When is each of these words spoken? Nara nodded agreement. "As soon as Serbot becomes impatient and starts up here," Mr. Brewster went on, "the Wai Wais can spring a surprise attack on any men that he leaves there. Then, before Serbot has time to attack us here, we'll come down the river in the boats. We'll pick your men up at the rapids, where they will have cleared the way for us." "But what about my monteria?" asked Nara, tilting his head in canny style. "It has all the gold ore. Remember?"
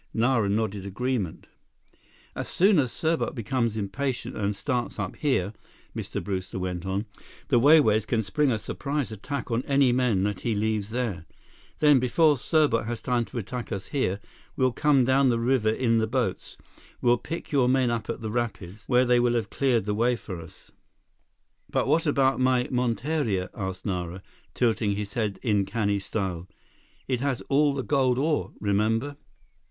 Nara 0.15 0.49
nodded 0.49 0.83
agreement. 0.83 1.45
"As 2.35 2.47
soon 2.47 2.79
as 2.79 2.91
Serbot 2.91 3.35
becomes 3.35 3.77
impatient 3.77 4.35
and 4.35 4.55
starts 4.55 4.97
up 4.97 5.15
here," 5.17 5.53
Mr. 5.95 6.19
Brewster 6.23 6.57
went 6.57 6.87
on, 6.87 7.05
"the 7.49 7.59
Wai 7.59 7.79
Wais 7.79 8.07
can 8.07 8.23
spring 8.23 8.49
a 8.51 8.57
surprise 8.57 9.11
attack 9.11 9.51
on 9.51 9.61
any 9.67 9.91
men 9.91 10.23
that 10.23 10.39
he 10.39 10.55
leaves 10.55 10.89
there. 10.89 11.27
Then, 11.77 11.99
before 11.99 12.35
Serbot 12.35 12.87
has 12.87 12.99
time 12.99 13.25
to 13.25 13.37
attack 13.37 13.71
us 13.71 13.89
here, 13.89 14.19
we'll 14.55 14.71
come 14.71 15.05
down 15.05 15.29
the 15.29 15.37
river 15.37 15.69
in 15.69 15.99
the 15.99 16.07
boats. 16.07 16.57
We'll 16.99 17.19
pick 17.19 17.51
your 17.51 17.69
men 17.69 17.91
up 17.91 18.09
at 18.09 18.21
the 18.21 18.31
rapids, 18.31 18.85
where 18.87 19.05
they 19.05 19.19
will 19.19 19.35
have 19.35 19.51
cleared 19.51 19.85
the 19.85 19.93
way 19.93 20.15
for 20.15 20.41
us." 20.41 20.71
"But 21.69 21.85
what 21.87 22.07
about 22.07 22.39
my 22.39 22.63
monteria?" 22.71 23.51
asked 23.53 23.85
Nara, 23.85 24.23
tilting 24.55 24.95
his 24.95 25.13
head 25.13 25.37
in 25.43 25.63
canny 25.63 25.99
style. 25.99 26.47
"It 27.07 27.21
has 27.21 27.41
all 27.49 27.75
the 27.75 27.83
gold 27.83 28.17
ore. 28.17 28.51
Remember?" 28.59 29.15